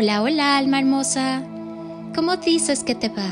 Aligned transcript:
Hola, 0.00 0.22
hola, 0.22 0.56
alma 0.56 0.78
hermosa. 0.78 1.42
¿Cómo 2.14 2.36
dices 2.36 2.84
que 2.84 2.94
te 2.94 3.08
va? 3.08 3.28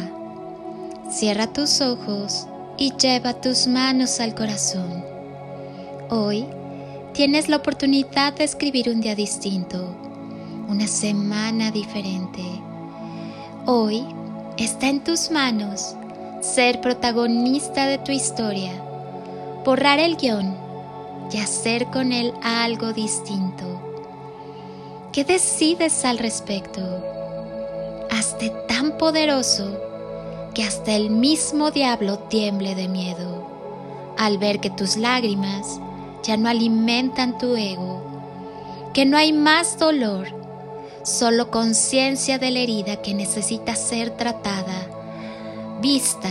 Cierra 1.08 1.46
tus 1.46 1.80
ojos 1.80 2.48
y 2.76 2.92
lleva 2.96 3.40
tus 3.40 3.68
manos 3.68 4.18
al 4.18 4.34
corazón. 4.34 5.04
Hoy 6.10 6.44
tienes 7.14 7.48
la 7.48 7.58
oportunidad 7.58 8.32
de 8.34 8.42
escribir 8.42 8.88
un 8.88 9.00
día 9.00 9.14
distinto, 9.14 9.96
una 10.66 10.88
semana 10.88 11.70
diferente. 11.70 12.42
Hoy 13.66 14.04
está 14.56 14.88
en 14.88 15.04
tus 15.04 15.30
manos 15.30 15.94
ser 16.40 16.80
protagonista 16.80 17.86
de 17.86 17.98
tu 17.98 18.10
historia, 18.10 18.72
borrar 19.64 20.00
el 20.00 20.16
guion 20.16 20.52
y 21.30 21.38
hacer 21.38 21.86
con 21.92 22.10
él 22.10 22.32
algo 22.42 22.92
distinto. 22.92 23.75
¿Qué 25.16 25.24
decides 25.24 26.04
al 26.04 26.18
respecto? 26.18 26.82
Hazte 28.10 28.50
tan 28.68 28.98
poderoso 28.98 29.80
que 30.52 30.62
hasta 30.62 30.94
el 30.94 31.08
mismo 31.08 31.70
diablo 31.70 32.18
tiemble 32.18 32.74
de 32.74 32.86
miedo 32.86 34.14
al 34.18 34.36
ver 34.36 34.60
que 34.60 34.68
tus 34.68 34.98
lágrimas 34.98 35.80
ya 36.22 36.36
no 36.36 36.50
alimentan 36.50 37.38
tu 37.38 37.56
ego, 37.56 38.02
que 38.92 39.06
no 39.06 39.16
hay 39.16 39.32
más 39.32 39.78
dolor, 39.78 40.28
solo 41.02 41.50
conciencia 41.50 42.38
de 42.38 42.50
la 42.50 42.58
herida 42.58 43.00
que 43.00 43.14
necesita 43.14 43.74
ser 43.74 44.10
tratada, 44.18 44.86
vista, 45.80 46.28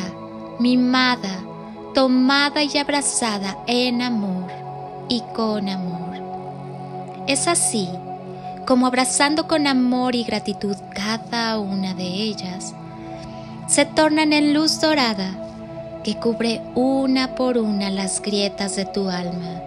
mimada, 0.59 1.43
tomada 1.95 2.61
y 2.61 2.77
abrazada 2.77 3.57
en 3.65 4.03
amor 4.03 4.51
y 5.09 5.23
con 5.33 5.69
amor. 5.69 7.25
Es 7.25 7.47
así 7.47 7.89
como 8.65 8.87
abrazando 8.87 9.47
con 9.47 9.67
amor 9.67 10.15
y 10.15 10.23
gratitud 10.23 10.75
cada 10.93 11.59
una 11.59 11.93
de 11.93 12.03
ellas, 12.03 12.73
se 13.67 13.85
tornan 13.85 14.33
en 14.33 14.53
luz 14.53 14.81
dorada 14.81 15.31
que 16.03 16.15
cubre 16.17 16.61
una 16.75 17.35
por 17.35 17.57
una 17.57 17.89
las 17.89 18.21
grietas 18.21 18.75
de 18.75 18.85
tu 18.85 19.09
alma. 19.09 19.61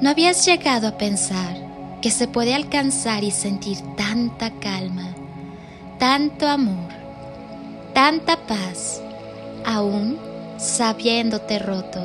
No 0.00 0.10
habías 0.10 0.44
llegado 0.44 0.88
a 0.88 0.98
pensar 0.98 1.56
que 2.00 2.10
se 2.10 2.26
puede 2.26 2.54
alcanzar 2.54 3.22
y 3.22 3.30
sentir 3.30 3.78
tanta 3.96 4.50
calma, 4.50 5.08
tanto 5.98 6.48
amor, 6.48 6.90
tanta 7.94 8.36
paz, 8.36 9.00
aún 9.64 10.18
sabiéndote 10.58 11.58
roto. 11.58 12.00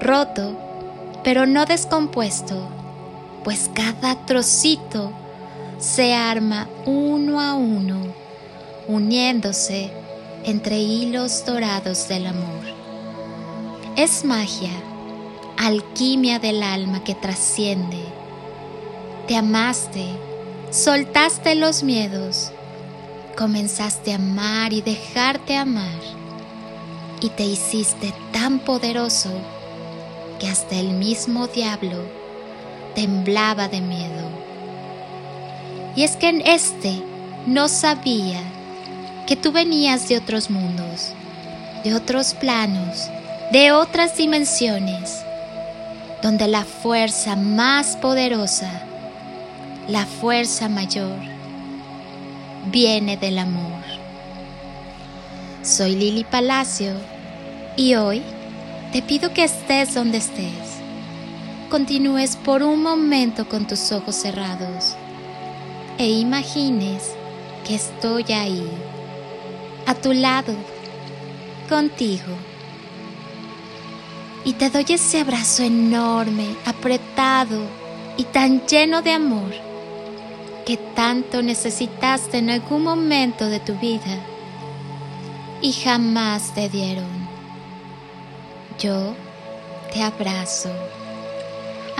Roto, 0.00 0.56
pero 1.22 1.46
no 1.46 1.66
descompuesto 1.66 2.79
pues 3.44 3.70
cada 3.74 4.26
trocito 4.26 5.12
se 5.78 6.14
arma 6.14 6.68
uno 6.84 7.40
a 7.40 7.54
uno, 7.54 8.02
uniéndose 8.86 9.90
entre 10.44 10.78
hilos 10.78 11.44
dorados 11.46 12.08
del 12.08 12.26
amor. 12.26 12.64
Es 13.96 14.24
magia, 14.24 14.72
alquimia 15.56 16.38
del 16.38 16.62
alma 16.62 17.02
que 17.02 17.14
trasciende. 17.14 18.02
Te 19.26 19.36
amaste, 19.36 20.06
soltaste 20.70 21.54
los 21.54 21.82
miedos, 21.82 22.52
comenzaste 23.36 24.12
a 24.12 24.16
amar 24.16 24.72
y 24.72 24.82
dejarte 24.82 25.56
amar, 25.56 26.00
y 27.20 27.30
te 27.30 27.44
hiciste 27.44 28.12
tan 28.32 28.60
poderoso 28.60 29.30
que 30.38 30.48
hasta 30.48 30.76
el 30.76 30.92
mismo 30.92 31.46
diablo 31.46 32.19
temblaba 32.94 33.68
de 33.68 33.80
miedo. 33.80 34.28
Y 35.96 36.04
es 36.04 36.16
que 36.16 36.28
en 36.28 36.40
este 36.46 37.02
no 37.46 37.68
sabía 37.68 38.40
que 39.26 39.36
tú 39.36 39.52
venías 39.52 40.08
de 40.08 40.16
otros 40.16 40.50
mundos, 40.50 41.12
de 41.84 41.94
otros 41.94 42.34
planos, 42.34 43.08
de 43.52 43.72
otras 43.72 44.16
dimensiones, 44.16 45.22
donde 46.22 46.48
la 46.48 46.64
fuerza 46.64 47.36
más 47.36 47.96
poderosa, 47.96 48.70
la 49.88 50.06
fuerza 50.06 50.68
mayor, 50.68 51.18
viene 52.66 53.16
del 53.16 53.38
amor. 53.38 53.80
Soy 55.62 55.94
Lili 55.94 56.24
Palacio 56.24 56.94
y 57.76 57.94
hoy 57.94 58.22
te 58.92 59.02
pido 59.02 59.32
que 59.32 59.44
estés 59.44 59.94
donde 59.94 60.18
estés 60.18 60.79
continúes 61.70 62.36
por 62.36 62.64
un 62.64 62.82
momento 62.82 63.48
con 63.48 63.66
tus 63.66 63.92
ojos 63.92 64.16
cerrados 64.16 64.96
e 65.98 66.10
imagines 66.10 67.12
que 67.64 67.76
estoy 67.76 68.24
ahí, 68.32 68.68
a 69.86 69.94
tu 69.94 70.12
lado, 70.12 70.52
contigo. 71.68 72.34
Y 74.44 74.54
te 74.54 74.68
doy 74.68 74.84
ese 74.88 75.20
abrazo 75.20 75.62
enorme, 75.62 76.56
apretado 76.64 77.60
y 78.16 78.24
tan 78.24 78.66
lleno 78.66 79.00
de 79.00 79.12
amor 79.12 79.52
que 80.66 80.76
tanto 80.76 81.40
necesitaste 81.40 82.38
en 82.38 82.50
algún 82.50 82.82
momento 82.82 83.46
de 83.46 83.60
tu 83.60 83.74
vida 83.74 84.18
y 85.62 85.72
jamás 85.72 86.52
te 86.52 86.68
dieron. 86.68 87.28
Yo 88.78 89.14
te 89.92 90.02
abrazo 90.02 90.70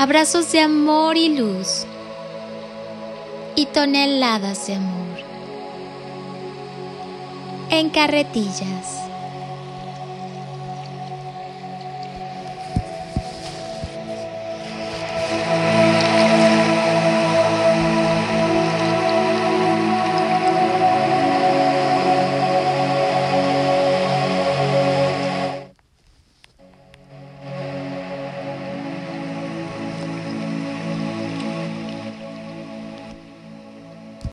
abrazos 0.00 0.50
de 0.50 0.60
amor 0.60 1.18
y 1.18 1.28
luz 1.36 1.84
y 3.54 3.66
toneladas 3.66 4.66
de 4.66 4.76
amor 4.76 5.18
en 7.68 7.90
carretillas. 7.90 9.09